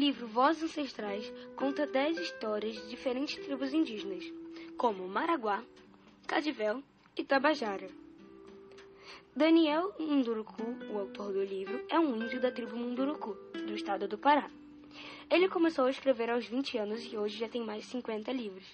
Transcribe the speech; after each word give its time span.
livro 0.00 0.26
Vozes 0.26 0.62
Ancestrais 0.62 1.30
conta 1.54 1.86
10 1.86 2.16
histórias 2.16 2.74
de 2.74 2.88
diferentes 2.88 3.36
tribos 3.36 3.74
indígenas, 3.74 4.24
como 4.78 5.06
Maraguá, 5.06 5.62
Cadivel 6.26 6.82
e 7.14 7.22
Tabajara. 7.22 7.86
Daniel 9.36 9.94
Munduruku, 9.98 10.62
o 10.90 10.98
autor 11.00 11.34
do 11.34 11.44
livro, 11.44 11.84
é 11.90 12.00
um 12.00 12.16
índio 12.16 12.40
da 12.40 12.50
tribo 12.50 12.74
Munduruku, 12.76 13.34
do 13.52 13.74
estado 13.74 14.08
do 14.08 14.16
Pará. 14.16 14.48
Ele 15.30 15.50
começou 15.50 15.84
a 15.84 15.90
escrever 15.90 16.30
aos 16.30 16.46
20 16.46 16.78
anos 16.78 17.04
e 17.04 17.18
hoje 17.18 17.36
já 17.36 17.46
tem 17.46 17.62
mais 17.62 17.82
de 17.82 17.90
50 17.90 18.32
livros. 18.32 18.64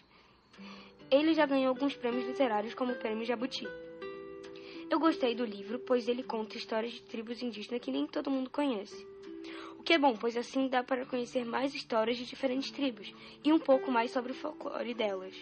Ele 1.10 1.34
já 1.34 1.44
ganhou 1.44 1.70
alguns 1.70 1.96
prêmios 1.96 2.24
literários, 2.24 2.72
como 2.72 2.92
o 2.92 2.98
Prêmio 3.00 3.24
Jabuti. 3.24 3.66
Eu 4.88 5.00
gostei 5.00 5.34
do 5.34 5.44
livro, 5.44 5.80
pois 5.80 6.06
ele 6.06 6.22
conta 6.22 6.56
histórias 6.56 6.92
de 6.92 7.02
tribos 7.02 7.42
indígenas 7.42 7.80
que 7.80 7.90
nem 7.90 8.06
todo 8.06 8.30
mundo 8.30 8.48
conhece. 8.48 9.04
Que 9.86 9.92
é 9.92 9.98
bom, 9.98 10.16
pois 10.16 10.36
assim 10.36 10.66
dá 10.66 10.82
para 10.82 11.06
conhecer 11.06 11.44
mais 11.44 11.72
histórias 11.72 12.16
de 12.16 12.26
diferentes 12.26 12.72
tribos 12.72 13.14
e 13.44 13.52
um 13.52 13.58
pouco 13.60 13.88
mais 13.88 14.10
sobre 14.10 14.32
o 14.32 14.34
folclore 14.34 14.92
delas. 14.92 15.32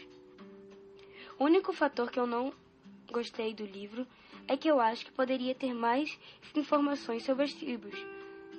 O 1.38 1.44
único 1.44 1.72
fator 1.72 2.10
que 2.10 2.20
eu 2.20 2.26
não 2.26 2.52
gostei 3.10 3.54
do 3.54 3.64
livro 3.64 4.06
é 4.46 4.54
que 4.54 4.68
eu 4.68 4.78
acho 4.80 5.06
que 5.06 5.12
poderia 5.12 5.54
ter 5.54 5.72
mais 5.72 6.18
informações 6.54 7.24
sobre 7.24 7.44
as 7.44 7.54
tribos 7.54 7.94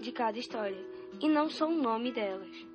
de 0.02 0.12
cada 0.12 0.40
história 0.40 0.84
e 1.22 1.30
não 1.30 1.52
só 1.52 1.68
o 1.68 1.76
nome 1.76 2.12
delas. 2.12 2.75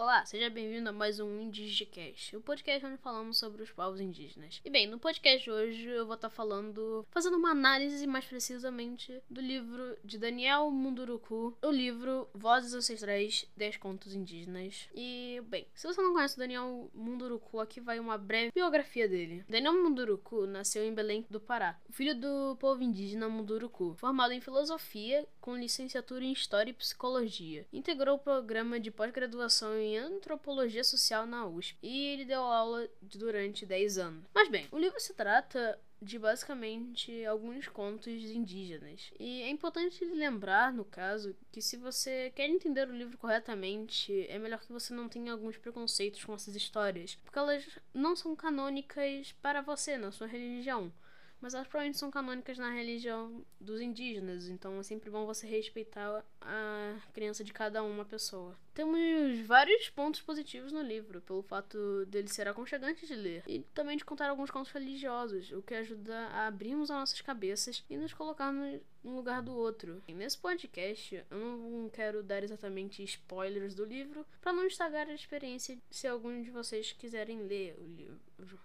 Olá, 0.00 0.24
seja 0.24 0.48
bem-vindo 0.48 0.88
a 0.88 0.92
mais 0.92 1.18
um 1.18 1.40
IndigeCast, 1.40 2.36
o 2.36 2.40
podcast 2.40 2.86
onde 2.86 2.98
falamos 2.98 3.36
sobre 3.36 3.64
os 3.64 3.72
povos 3.72 4.00
indígenas. 4.00 4.60
E 4.64 4.70
bem, 4.70 4.86
no 4.86 4.96
podcast 4.96 5.42
de 5.42 5.50
hoje 5.50 5.88
eu 5.88 6.06
vou 6.06 6.14
estar 6.14 6.30
falando, 6.30 7.04
fazendo 7.10 7.36
uma 7.36 7.50
análise 7.50 8.06
mais 8.06 8.24
precisamente 8.24 9.20
do 9.28 9.40
livro 9.40 9.98
de 10.04 10.16
Daniel 10.16 10.70
Munduruku, 10.70 11.58
o 11.60 11.70
livro 11.72 12.28
Vozes 12.32 12.74
Ancestrais 12.74 13.44
10 13.56 13.78
Contos 13.78 14.14
Indígenas. 14.14 14.88
E, 14.94 15.42
bem, 15.48 15.66
se 15.74 15.88
você 15.88 16.00
não 16.00 16.12
conhece 16.12 16.36
o 16.36 16.38
Daniel 16.38 16.88
Munduruku, 16.94 17.58
aqui 17.58 17.80
vai 17.80 17.98
uma 17.98 18.16
breve 18.16 18.52
biografia 18.54 19.08
dele. 19.08 19.44
Daniel 19.48 19.82
Munduruku 19.82 20.46
nasceu 20.46 20.84
em 20.84 20.94
Belém 20.94 21.26
do 21.28 21.40
Pará, 21.40 21.76
filho 21.90 22.14
do 22.14 22.56
povo 22.60 22.84
indígena 22.84 23.28
Munduruku, 23.28 23.96
formado 23.98 24.32
em 24.32 24.40
filosofia 24.40 25.26
com 25.40 25.56
licenciatura 25.56 26.22
em 26.24 26.30
História 26.30 26.70
e 26.70 26.74
Psicologia. 26.74 27.66
Integrou 27.72 28.14
o 28.14 28.20
programa 28.20 28.78
de 28.78 28.92
pós-graduação 28.92 29.87
antropologia 29.96 30.84
social 30.84 31.26
na 31.26 31.46
USP 31.46 31.76
e 31.82 32.06
ele 32.06 32.24
deu 32.24 32.42
aula 32.42 32.88
durante 33.00 33.64
10 33.64 33.98
anos. 33.98 34.24
Mas 34.34 34.48
bem, 34.48 34.66
o 34.70 34.78
livro 34.78 34.98
se 35.00 35.14
trata 35.14 35.78
de 36.00 36.18
basicamente 36.18 37.24
alguns 37.24 37.66
contos 37.66 38.06
indígenas. 38.06 39.10
E 39.18 39.42
é 39.42 39.48
importante 39.48 40.04
lembrar, 40.04 40.72
no 40.72 40.84
caso, 40.84 41.34
que 41.50 41.60
se 41.60 41.76
você 41.76 42.32
quer 42.34 42.48
entender 42.48 42.88
o 42.88 42.96
livro 42.96 43.18
corretamente, 43.18 44.26
é 44.28 44.38
melhor 44.38 44.60
que 44.60 44.72
você 44.72 44.94
não 44.94 45.08
tenha 45.08 45.32
alguns 45.32 45.56
preconceitos 45.56 46.24
com 46.24 46.34
essas 46.34 46.54
histórias, 46.54 47.16
porque 47.24 47.38
elas 47.38 47.66
não 47.92 48.14
são 48.14 48.36
canônicas 48.36 49.32
para 49.42 49.60
você, 49.60 49.98
na 49.98 50.12
sua 50.12 50.26
religião 50.26 50.92
mas 51.40 51.54
elas 51.54 51.66
provavelmente 51.66 51.98
são 51.98 52.10
canônicas 52.10 52.58
na 52.58 52.70
religião 52.70 53.44
dos 53.60 53.80
indígenas, 53.80 54.48
então 54.48 54.78
é 54.78 54.82
sempre 54.82 55.10
bom 55.10 55.26
você 55.26 55.46
respeitar 55.46 56.24
a 56.40 56.96
crença 57.12 57.44
de 57.44 57.52
cada 57.52 57.82
uma 57.82 58.04
pessoa. 58.04 58.56
Temos 58.74 59.40
vários 59.46 59.88
pontos 59.90 60.20
positivos 60.20 60.72
no 60.72 60.82
livro, 60.82 61.20
pelo 61.20 61.42
fato 61.42 62.06
dele 62.06 62.28
ser 62.28 62.46
aconchegante 62.48 63.06
de 63.06 63.14
ler, 63.14 63.42
e 63.46 63.60
também 63.74 63.96
de 63.96 64.04
contar 64.04 64.30
alguns 64.30 64.50
contos 64.50 64.72
religiosos, 64.72 65.50
o 65.52 65.62
que 65.62 65.74
ajuda 65.74 66.16
a 66.28 66.46
abrirmos 66.46 66.90
as 66.90 66.96
nossas 66.96 67.20
cabeças 67.20 67.84
e 67.88 67.96
nos 67.96 68.12
colocarmos 68.12 68.80
um 69.04 69.14
lugar 69.14 69.42
do 69.42 69.52
outro. 69.52 70.02
E 70.06 70.12
nesse 70.12 70.38
podcast, 70.38 71.24
eu 71.30 71.38
não 71.38 71.88
quero 71.88 72.22
dar 72.22 72.42
exatamente 72.42 73.02
spoilers 73.02 73.74
do 73.74 73.84
livro, 73.84 74.26
para 74.40 74.52
não 74.52 74.66
estragar 74.66 75.08
a 75.08 75.14
experiência 75.14 75.78
se 75.90 76.06
algum 76.06 76.42
de 76.42 76.50
vocês 76.50 76.92
quiserem 76.92 77.42
ler 77.42 77.76
o 77.78 77.86
livro. 77.86 78.60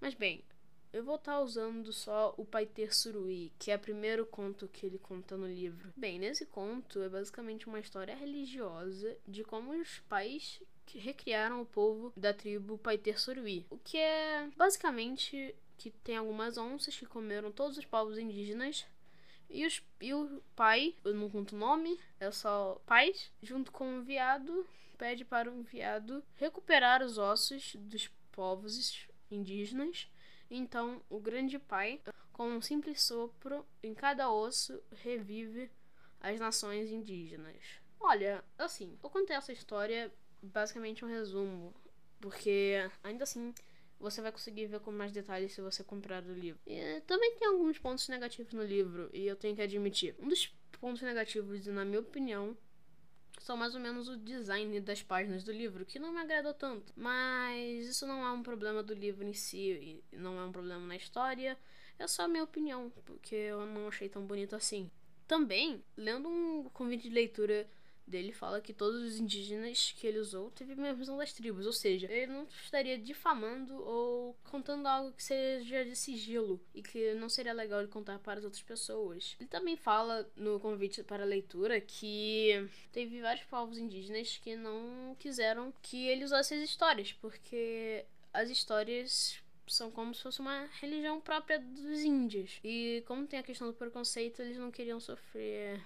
Mas 0.00 0.14
bem, 0.14 0.42
eu 0.92 1.04
vou 1.04 1.16
estar 1.16 1.34
tá 1.34 1.40
usando 1.40 1.92
só 1.92 2.34
o 2.36 2.44
Paiter 2.44 2.94
Surui, 2.94 3.52
que 3.58 3.70
é 3.70 3.76
o 3.76 3.80
primeiro 3.80 4.26
conto 4.26 4.68
que 4.68 4.86
ele 4.86 4.98
conta 4.98 5.36
no 5.36 5.46
livro. 5.46 5.92
Bem, 5.96 6.18
nesse 6.18 6.46
conto 6.46 7.00
é 7.00 7.08
basicamente 7.08 7.66
uma 7.66 7.80
história 7.80 8.14
religiosa 8.14 9.16
de 9.26 9.44
como 9.44 9.72
os 9.72 10.00
pais 10.08 10.60
recriaram 10.92 11.62
o 11.62 11.66
povo 11.66 12.12
da 12.16 12.34
tribo 12.34 12.76
Paiter 12.76 13.20
Surui. 13.20 13.64
O 13.70 13.78
que 13.78 13.96
é 13.96 14.48
basicamente 14.56 15.54
que 15.78 15.90
tem 15.90 16.16
algumas 16.16 16.58
onças 16.58 16.96
que 16.96 17.06
comeram 17.06 17.50
todos 17.50 17.78
os 17.78 17.86
povos 17.86 18.18
indígenas. 18.18 18.86
E, 19.48 19.66
os, 19.66 19.82
e 20.00 20.12
o 20.12 20.42
pai, 20.54 20.94
eu 21.04 21.14
não 21.14 21.28
conto 21.28 21.56
o 21.56 21.58
nome, 21.58 21.98
é 22.20 22.30
só 22.30 22.80
pais, 22.86 23.32
junto 23.42 23.72
com 23.72 23.96
um 23.96 24.02
viado, 24.02 24.66
pede 24.96 25.24
para 25.24 25.50
um 25.50 25.62
viado 25.62 26.22
recuperar 26.36 27.02
os 27.02 27.18
ossos 27.18 27.74
dos 27.76 28.08
povos 28.30 29.08
indígenas 29.30 30.08
então, 30.50 31.00
o 31.08 31.20
grande 31.20 31.58
pai, 31.58 32.00
com 32.32 32.48
um 32.48 32.60
simples 32.60 33.02
sopro 33.02 33.64
em 33.82 33.94
cada 33.94 34.32
osso, 34.32 34.82
revive 34.90 35.70
as 36.20 36.40
nações 36.40 36.90
indígenas. 36.90 37.80
Olha, 38.00 38.42
assim, 38.58 38.98
eu 39.02 39.10
contei 39.10 39.36
essa 39.36 39.52
história 39.52 40.12
basicamente 40.42 41.04
um 41.04 41.08
resumo, 41.08 41.74
porque 42.18 42.90
ainda 43.02 43.24
assim 43.24 43.54
você 43.98 44.22
vai 44.22 44.32
conseguir 44.32 44.66
ver 44.66 44.80
com 44.80 44.90
mais 44.90 45.12
detalhes 45.12 45.52
se 45.52 45.60
você 45.60 45.84
comprar 45.84 46.24
o 46.24 46.32
livro. 46.32 46.60
E 46.66 47.00
também 47.02 47.36
tem 47.36 47.46
alguns 47.46 47.78
pontos 47.78 48.08
negativos 48.08 48.52
no 48.54 48.62
livro, 48.62 49.10
e 49.12 49.26
eu 49.26 49.36
tenho 49.36 49.54
que 49.54 49.62
admitir. 49.62 50.16
Um 50.18 50.28
dos 50.28 50.46
pontos 50.80 51.02
negativos, 51.02 51.66
na 51.66 51.84
minha 51.84 52.00
opinião, 52.00 52.56
são 53.40 53.56
mais 53.56 53.74
ou 53.74 53.80
menos 53.80 54.06
o 54.06 54.16
design 54.18 54.80
das 54.80 55.02
páginas 55.02 55.42
do 55.42 55.50
livro, 55.50 55.86
que 55.86 55.98
não 55.98 56.12
me 56.12 56.20
agradou 56.20 56.52
tanto. 56.52 56.92
Mas 56.94 57.86
isso 57.86 58.06
não 58.06 58.24
é 58.24 58.30
um 58.30 58.42
problema 58.42 58.82
do 58.82 58.92
livro 58.92 59.26
em 59.26 59.32
si, 59.32 60.02
não 60.12 60.38
é 60.38 60.44
um 60.44 60.52
problema 60.52 60.86
na 60.86 60.94
história, 60.94 61.58
é 61.98 62.06
só 62.06 62.24
a 62.24 62.28
minha 62.28 62.44
opinião, 62.44 62.92
porque 63.04 63.34
eu 63.34 63.64
não 63.66 63.88
achei 63.88 64.08
tão 64.08 64.26
bonito 64.26 64.54
assim. 64.54 64.90
Também, 65.26 65.82
lendo 65.96 66.28
um 66.28 66.68
convite 66.70 67.08
de 67.08 67.14
leitura 67.14 67.66
dele 68.10 68.32
fala 68.32 68.60
que 68.60 68.72
todos 68.72 69.02
os 69.02 69.18
indígenas 69.18 69.94
que 69.96 70.06
ele 70.06 70.18
usou 70.18 70.50
teve 70.50 70.72
a 70.72 70.76
mesma 70.76 71.16
das 71.16 71.32
tribos, 71.32 71.66
ou 71.66 71.72
seja, 71.72 72.10
ele 72.10 72.26
não 72.32 72.46
estaria 72.62 72.98
difamando 72.98 73.74
ou 73.82 74.36
contando 74.50 74.86
algo 74.86 75.12
que 75.12 75.22
seja 75.22 75.84
de 75.84 75.96
sigilo 75.96 76.60
e 76.74 76.82
que 76.82 77.14
não 77.14 77.28
seria 77.28 77.52
legal 77.52 77.80
ele 77.80 77.88
contar 77.88 78.18
para 78.18 78.40
as 78.40 78.44
outras 78.44 78.62
pessoas. 78.62 79.36
Ele 79.38 79.48
também 79.48 79.76
fala 79.76 80.28
no 80.36 80.60
convite 80.60 81.02
para 81.02 81.22
a 81.22 81.26
leitura 81.26 81.80
que 81.80 82.68
teve 82.92 83.20
vários 83.20 83.44
povos 83.46 83.78
indígenas 83.78 84.38
que 84.42 84.56
não 84.56 85.16
quiseram 85.18 85.72
que 85.80 86.08
ele 86.08 86.24
usasse 86.24 86.54
as 86.54 86.62
histórias, 86.62 87.12
porque 87.12 88.04
as 88.32 88.50
histórias 88.50 89.40
são 89.66 89.90
como 89.90 90.14
se 90.14 90.22
fosse 90.22 90.40
uma 90.40 90.68
religião 90.80 91.20
própria 91.20 91.58
dos 91.58 92.00
índios. 92.00 92.58
E 92.64 93.02
como 93.06 93.26
tem 93.26 93.38
a 93.38 93.42
questão 93.42 93.68
do 93.68 93.74
preconceito, 93.74 94.42
eles 94.42 94.58
não 94.58 94.70
queriam 94.70 94.98
sofrer 94.98 95.80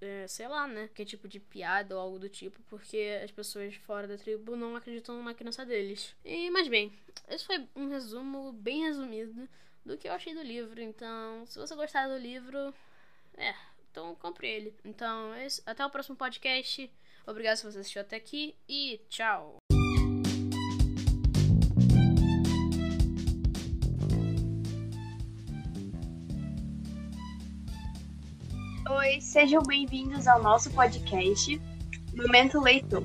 é, 0.00 0.26
sei 0.26 0.48
lá, 0.48 0.66
né? 0.66 0.88
Que 0.94 1.04
tipo 1.04 1.28
de 1.28 1.40
piada 1.40 1.94
ou 1.94 2.00
algo 2.00 2.18
do 2.18 2.28
tipo, 2.28 2.60
porque 2.68 3.20
as 3.22 3.30
pessoas 3.30 3.74
fora 3.74 4.06
da 4.06 4.16
tribo 4.16 4.56
não 4.56 4.76
acreditam 4.76 5.22
na 5.22 5.34
crença 5.34 5.64
deles. 5.64 6.14
E, 6.24 6.50
mas 6.50 6.68
bem, 6.68 6.92
esse 7.28 7.44
foi 7.44 7.66
um 7.74 7.88
resumo 7.88 8.52
bem 8.52 8.82
resumido 8.82 9.48
do 9.84 9.96
que 9.96 10.08
eu 10.08 10.12
achei 10.12 10.34
do 10.34 10.42
livro. 10.42 10.80
Então, 10.80 11.44
se 11.46 11.58
você 11.58 11.74
gostar 11.74 12.08
do 12.08 12.16
livro, 12.16 12.74
é, 13.36 13.54
então 13.90 14.14
compre 14.16 14.48
ele. 14.48 14.74
Então, 14.84 15.34
esse, 15.36 15.62
até 15.66 15.84
o 15.84 15.90
próximo 15.90 16.16
podcast. 16.16 16.90
Obrigado 17.26 17.56
se 17.56 17.64
você 17.64 17.78
assistiu 17.78 18.02
até 18.02 18.16
aqui 18.16 18.54
e 18.68 19.00
tchau! 19.08 19.56
Oi, 28.90 29.20
sejam 29.20 29.62
bem-vindos 29.62 30.26
ao 30.26 30.42
nosso 30.42 30.68
podcast 30.72 31.60
Momento 32.16 32.60
Leitor. 32.60 33.04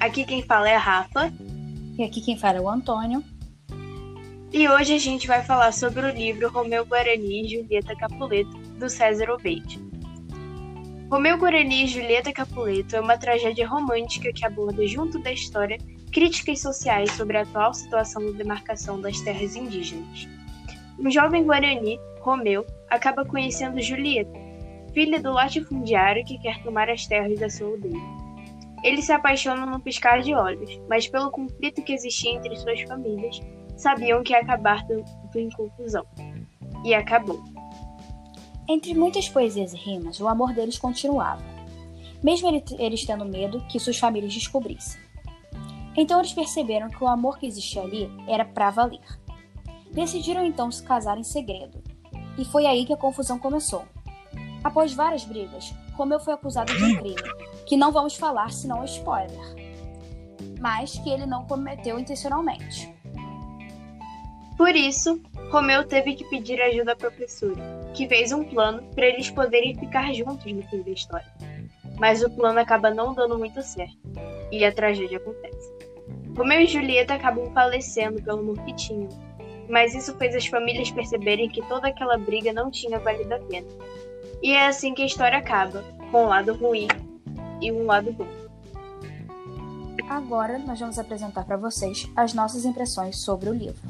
Aqui 0.00 0.24
quem 0.24 0.42
fala 0.42 0.70
é 0.70 0.74
a 0.74 0.78
Rafa. 0.78 1.30
E 1.98 2.02
aqui 2.02 2.22
quem 2.22 2.38
fala 2.38 2.56
é 2.56 2.60
o 2.60 2.68
Antônio. 2.68 3.22
E 4.50 4.66
hoje 4.66 4.94
a 4.94 4.98
gente 4.98 5.26
vai 5.26 5.42
falar 5.42 5.72
sobre 5.72 6.06
o 6.06 6.10
livro 6.10 6.48
Romeu 6.48 6.86
Guarani 6.86 7.44
e 7.44 7.48
Julieta 7.48 7.94
Capuleto, 7.96 8.56
do 8.78 8.88
César 8.88 9.30
Obeide. 9.30 9.78
Romeu 11.10 11.36
Guarani 11.36 11.84
e 11.84 11.88
Julieta 11.88 12.32
Capuleto 12.32 12.96
é 12.96 13.00
uma 13.00 13.18
tragédia 13.18 13.68
romântica 13.68 14.32
que 14.32 14.46
aborda, 14.46 14.86
junto 14.86 15.18
da 15.18 15.30
história, 15.30 15.76
críticas 16.10 16.60
sociais 16.60 17.12
sobre 17.12 17.36
a 17.36 17.42
atual 17.42 17.74
situação 17.74 18.24
da 18.24 18.38
demarcação 18.38 18.98
das 18.98 19.20
terras 19.20 19.54
indígenas. 19.54 20.26
Um 20.98 21.10
jovem 21.10 21.44
Guarani, 21.44 22.00
Romeu, 22.20 22.64
acaba 22.88 23.24
conhecendo 23.24 23.82
Julieta, 23.82 24.49
filha 24.92 25.20
do 25.20 25.32
latifundiário 25.32 26.24
que 26.24 26.38
quer 26.38 26.62
tomar 26.62 26.88
as 26.88 27.06
terras 27.06 27.38
da 27.38 27.48
sua 27.48 27.68
aldeia. 27.68 28.20
Eles 28.82 29.04
se 29.04 29.12
apaixonam 29.12 29.66
no 29.66 29.80
piscar 29.80 30.22
de 30.22 30.34
olhos, 30.34 30.80
mas 30.88 31.06
pelo 31.06 31.30
conflito 31.30 31.82
que 31.82 31.92
existia 31.92 32.32
entre 32.32 32.56
suas 32.56 32.80
famílias, 32.82 33.40
sabiam 33.76 34.22
que 34.22 34.32
ia 34.32 34.40
acabar 34.40 34.86
tudo 34.86 35.04
em 35.34 35.50
confusão. 35.50 36.06
E 36.84 36.94
acabou. 36.94 37.42
Entre 38.68 38.94
muitas 38.94 39.28
poesias 39.28 39.72
e 39.72 39.76
rimas, 39.76 40.20
o 40.20 40.28
amor 40.28 40.54
deles 40.54 40.78
continuava, 40.78 41.42
mesmo 42.22 42.48
eles 42.78 43.04
tendo 43.04 43.24
medo 43.24 43.60
que 43.68 43.78
suas 43.78 43.98
famílias 43.98 44.32
descobrissem. 44.32 45.00
Então 45.96 46.20
eles 46.20 46.32
perceberam 46.32 46.88
que 46.88 47.02
o 47.02 47.08
amor 47.08 47.38
que 47.38 47.46
existia 47.46 47.82
ali 47.82 48.10
era 48.28 48.44
para 48.44 48.70
valer. 48.70 49.00
Decidiram 49.92 50.44
então 50.46 50.70
se 50.70 50.82
casar 50.82 51.18
em 51.18 51.24
segredo, 51.24 51.82
e 52.38 52.44
foi 52.44 52.64
aí 52.64 52.86
que 52.86 52.92
a 52.92 52.96
confusão 52.96 53.38
começou. 53.38 53.84
Após 54.62 54.92
várias 54.92 55.24
brigas, 55.24 55.74
Romeu 55.94 56.20
foi 56.20 56.34
acusado 56.34 56.74
de 56.74 56.84
um 56.84 56.96
crime, 56.96 57.22
que 57.66 57.76
não 57.76 57.92
vamos 57.92 58.16
falar 58.16 58.50
senão 58.50 58.82
é 58.82 58.84
spoiler, 58.84 59.54
mas 60.60 60.98
que 60.98 61.10
ele 61.10 61.26
não 61.26 61.46
cometeu 61.46 61.98
intencionalmente. 61.98 62.92
Por 64.56 64.76
isso, 64.76 65.18
Romeu 65.50 65.84
teve 65.84 66.14
que 66.14 66.24
pedir 66.24 66.60
ajuda 66.60 66.92
à 66.92 66.96
professora, 66.96 67.90
que 67.94 68.06
fez 68.06 68.30
um 68.30 68.44
plano 68.44 68.82
para 68.94 69.06
eles 69.06 69.30
poderem 69.30 69.74
ficar 69.74 70.12
juntos 70.12 70.52
no 70.52 70.62
fim 70.64 70.82
da 70.82 70.90
história. 70.90 71.32
Mas 71.98 72.22
o 72.22 72.30
plano 72.30 72.60
acaba 72.60 72.90
não 72.90 73.14
dando 73.14 73.38
muito 73.38 73.62
certo, 73.62 73.96
e 74.52 74.62
a 74.64 74.72
tragédia 74.72 75.16
acontece. 75.16 75.72
Romeu 76.36 76.60
e 76.60 76.66
Julieta 76.66 77.14
acabam 77.14 77.50
falecendo 77.52 78.22
pelo 78.22 78.40
amor 78.40 78.58
que 78.64 78.74
tinham, 78.74 79.08
mas 79.68 79.94
isso 79.94 80.14
fez 80.16 80.34
as 80.34 80.46
famílias 80.46 80.90
perceberem 80.90 81.48
que 81.48 81.66
toda 81.66 81.88
aquela 81.88 82.18
briga 82.18 82.52
não 82.52 82.70
tinha 82.70 82.98
valido 82.98 83.34
a 83.34 83.38
pena. 83.38 83.68
E 84.42 84.52
é 84.52 84.66
assim 84.66 84.94
que 84.94 85.02
a 85.02 85.06
história 85.06 85.36
acaba, 85.36 85.84
com 86.10 86.24
um 86.24 86.28
lado 86.28 86.54
ruim 86.54 86.88
e 87.60 87.70
um 87.70 87.84
lado 87.84 88.10
bom. 88.10 88.26
Agora 90.08 90.58
nós 90.58 90.80
vamos 90.80 90.98
apresentar 90.98 91.44
para 91.44 91.58
vocês 91.58 92.10
as 92.16 92.32
nossas 92.32 92.64
impressões 92.64 93.18
sobre 93.18 93.50
o 93.50 93.54
livro. 93.54 93.88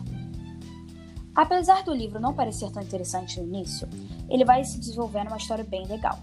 Apesar 1.36 1.84
do 1.84 1.94
livro 1.94 2.20
não 2.20 2.34
parecer 2.34 2.70
tão 2.72 2.82
interessante 2.82 3.40
no 3.40 3.46
início, 3.46 3.88
ele 4.28 4.44
vai 4.44 4.64
se 4.64 4.78
desenvolvendo 4.78 5.28
uma 5.28 5.36
história 5.36 5.64
bem 5.64 5.86
legal. 5.86 6.18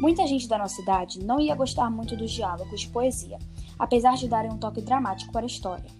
Muita 0.00 0.26
gente 0.26 0.46
da 0.46 0.58
nossa 0.58 0.80
idade 0.80 1.24
não 1.24 1.40
ia 1.40 1.54
gostar 1.56 1.90
muito 1.90 2.16
dos 2.16 2.30
diálogos 2.30 2.80
de 2.80 2.88
poesia, 2.88 3.38
apesar 3.76 4.14
de 4.14 4.28
darem 4.28 4.52
um 4.52 4.58
toque 4.58 4.80
dramático 4.80 5.32
para 5.32 5.42
a 5.42 5.46
história. 5.46 5.90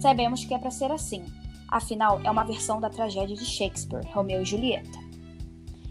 Sabemos 0.00 0.44
que 0.46 0.54
é 0.54 0.58
para 0.58 0.70
ser 0.70 0.90
assim, 0.90 1.24
afinal 1.68 2.20
é 2.24 2.30
uma 2.30 2.44
versão 2.44 2.80
da 2.80 2.88
tragédia 2.88 3.36
de 3.36 3.44
Shakespeare, 3.44 4.06
Romeu 4.12 4.40
e 4.40 4.46
Julieta. 4.46 4.98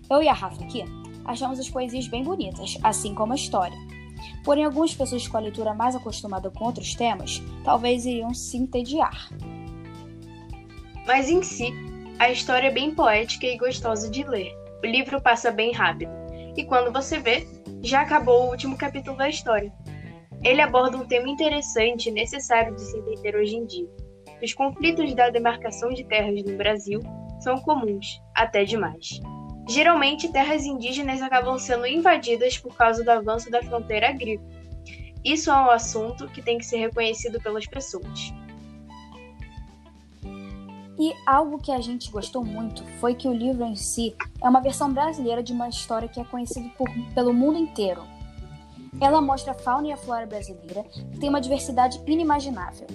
Eu 0.10 0.24
e 0.24 0.28
a 0.28 0.34
Rafa 0.34 0.64
aqui 0.64 0.84
achamos 1.26 1.60
as 1.60 1.70
poesias 1.70 2.08
bem 2.08 2.24
bonitas, 2.24 2.78
assim 2.84 3.14
como 3.14 3.34
a 3.34 3.36
história. 3.36 3.78
Porém, 4.44 4.66
algumas 4.66 4.94
pessoas 4.94 5.28
com 5.28 5.38
a 5.38 5.42
leitura 5.42 5.74
mais 5.74 5.96
acostumada 5.96 6.50
com 6.50 6.66
outros 6.66 6.96
temas 6.96 7.42
talvez 7.64 8.06
iriam 8.06 8.34
se 8.34 8.58
entediar. 8.58 9.30
Mas 11.06 11.30
em 11.30 11.42
si, 11.42 11.74
a 12.20 12.30
história 12.30 12.68
é 12.68 12.72
bem 12.72 12.94
poética 12.94 13.48
e 13.48 13.58
gostosa 13.58 14.10
de 14.10 14.24
ler. 14.24 14.52
O 14.84 14.88
livro 14.88 15.22
passa 15.22 15.52
bem 15.52 15.72
rápido, 15.72 16.12
e 16.56 16.64
quando 16.66 16.92
você 16.92 17.20
vê, 17.20 17.48
já 17.82 18.02
acabou 18.02 18.46
o 18.46 18.52
último 18.52 18.78
capítulo 18.78 19.18
da 19.18 19.30
história. 19.30 19.72
Ele 20.44 20.62
aborda 20.62 20.98
um 20.98 21.06
tema 21.06 21.30
interessante 21.30 22.10
e 22.10 22.12
necessário 22.12 22.76
de 22.76 22.82
se 22.82 22.98
entender 22.98 23.36
hoje 23.36 23.56
em 23.56 23.66
dia. 23.66 23.88
Os 24.42 24.54
conflitos 24.54 25.14
da 25.14 25.30
demarcação 25.30 25.90
de 25.90 26.04
terras 26.04 26.44
no 26.44 26.58
Brasil 26.58 27.00
são 27.42 27.60
comuns, 27.60 28.20
até 28.36 28.64
demais. 28.64 29.22
Geralmente, 29.72 30.28
terras 30.28 30.66
indígenas 30.66 31.22
acabam 31.22 31.58
sendo 31.58 31.88
invadidas 31.88 32.58
por 32.58 32.76
causa 32.76 33.06
do 33.06 33.10
avanço 33.10 33.50
da 33.50 33.64
fronteira 33.64 34.10
agrícola. 34.10 34.52
Isso 35.24 35.50
é 35.50 35.54
um 35.54 35.70
assunto 35.70 36.28
que 36.28 36.42
tem 36.42 36.58
que 36.58 36.66
ser 36.66 36.76
reconhecido 36.76 37.40
pelas 37.40 37.66
pessoas. 37.66 38.34
E 41.00 41.14
algo 41.26 41.58
que 41.58 41.72
a 41.72 41.80
gente 41.80 42.12
gostou 42.12 42.44
muito 42.44 42.84
foi 43.00 43.16
que 43.16 43.30
o 43.30 43.34
livro 43.34 43.64
em 43.64 43.78
si 43.78 44.14
é 44.44 44.50
uma 44.50 44.60
versão 44.60 44.92
brasileira 44.92 45.42
de 45.42 45.54
uma 45.54 45.70
história 45.70 46.10
que 46.10 46.20
é 46.20 46.26
conhecida 46.26 46.68
por, 46.78 46.90
pelo 47.16 47.34
mundo 47.34 47.58
inteiro. 47.58 48.04
Ela 49.00 49.22
mostra 49.22 49.54
a 49.54 49.56
fauna 49.56 49.88
e 49.88 49.94
a 49.94 49.98
flora 49.98 50.26
brasileira, 50.26 50.84
que 50.84 51.18
tem 51.18 51.30
uma 51.30 51.40
diversidade 51.40 51.98
inimaginável. 52.06 52.88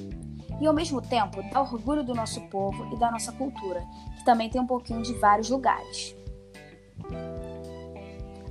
E 0.61 0.67
ao 0.67 0.75
mesmo 0.75 1.01
tempo 1.01 1.43
dá 1.51 1.63
orgulho 1.63 2.05
do 2.05 2.15
nosso 2.15 2.43
povo 2.49 2.95
e 2.95 2.99
da 2.99 3.11
nossa 3.11 3.33
cultura, 3.33 3.83
que 4.19 4.27
também 4.27 4.51
tem 4.51 4.61
um 4.61 4.67
pouquinho 4.67 5.01
de 5.01 5.15
vários 5.15 5.49
lugares. 5.49 6.15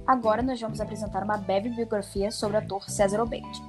Agora 0.08 0.44
nós 0.44 0.62
vamos 0.62 0.80
apresentar 0.80 1.24
uma 1.24 1.38
breve 1.38 1.70
biografia 1.70 2.30
sobre 2.30 2.58
o 2.58 2.60
ator 2.60 2.90
César 2.90 3.22
Obeide. 3.22 3.64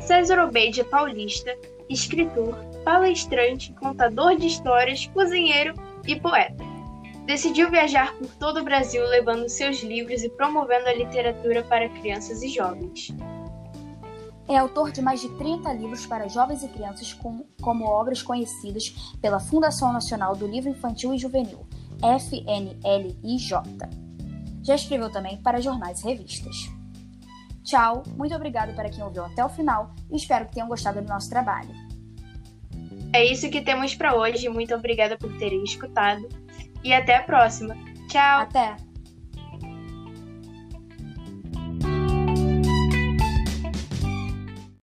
César 0.00 0.44
Obeide 0.44 0.82
é 0.82 0.84
paulista, 0.84 1.56
escritor, 1.88 2.54
palestrante, 2.84 3.72
contador 3.74 4.36
de 4.36 4.46
histórias, 4.46 5.06
cozinheiro 5.06 5.74
e 6.06 6.20
poeta. 6.20 6.62
Decidiu 7.24 7.70
viajar 7.70 8.14
por 8.18 8.28
todo 8.34 8.60
o 8.60 8.64
Brasil 8.64 9.02
levando 9.06 9.48
seus 9.48 9.82
livros 9.82 10.22
e 10.22 10.28
promovendo 10.28 10.88
a 10.88 10.94
literatura 10.94 11.62
para 11.62 11.88
crianças 11.88 12.42
e 12.42 12.48
jovens. 12.48 13.08
É 14.46 14.58
autor 14.58 14.92
de 14.92 15.00
mais 15.00 15.22
de 15.22 15.30
30 15.38 15.72
livros 15.72 16.04
para 16.04 16.28
jovens 16.28 16.62
e 16.62 16.68
crianças, 16.68 17.14
com, 17.14 17.46
como 17.62 17.86
obras 17.86 18.22
conhecidas 18.22 18.94
pela 19.22 19.40
Fundação 19.40 19.90
Nacional 19.90 20.36
do 20.36 20.46
Livro 20.46 20.68
Infantil 20.68 21.14
e 21.14 21.18
Juvenil, 21.18 21.66
FNLIJ. 22.02 24.03
Já 24.64 24.74
escreveu 24.74 25.10
também 25.10 25.40
para 25.42 25.60
jornais 25.60 26.00
e 26.00 26.04
revistas. 26.04 26.56
Tchau, 27.62 28.02
muito 28.16 28.34
obrigado 28.34 28.74
para 28.74 28.90
quem 28.90 29.04
ouviu 29.04 29.24
até 29.24 29.44
o 29.44 29.48
final 29.48 29.94
e 30.10 30.16
espero 30.16 30.46
que 30.46 30.54
tenham 30.54 30.68
gostado 30.68 31.00
do 31.00 31.08
nosso 31.08 31.30
trabalho. 31.30 31.70
É 33.12 33.24
isso 33.24 33.48
que 33.50 33.60
temos 33.60 33.94
para 33.94 34.16
hoje. 34.16 34.48
Muito 34.48 34.74
obrigada 34.74 35.16
por 35.16 35.36
terem 35.38 35.62
escutado 35.62 36.28
e 36.82 36.92
até 36.92 37.16
a 37.16 37.22
próxima. 37.22 37.76
Tchau. 38.08 38.40
Até. 38.40 38.93